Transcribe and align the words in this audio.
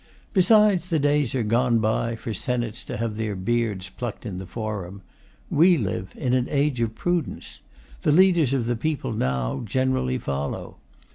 Besides, 0.33 0.89
the 0.89 0.97
days 0.97 1.35
are 1.35 1.43
gone 1.43 1.77
by 1.77 2.15
for 2.15 2.33
senates 2.33 2.83
to 2.85 2.97
have 2.97 3.17
their 3.17 3.35
beards 3.35 3.89
plucked 3.89 4.25
in 4.25 4.39
the 4.39 4.47
forum. 4.47 5.03
We 5.51 5.77
live 5.77 6.15
in 6.17 6.33
an 6.33 6.47
age 6.49 6.81
of 6.81 6.95
prudence. 6.95 7.59
The 8.01 8.11
leaders 8.11 8.51
of 8.51 8.65
the 8.65 8.75
people, 8.75 9.13
now, 9.13 9.61
generally 9.63 10.17
follow. 10.17 10.77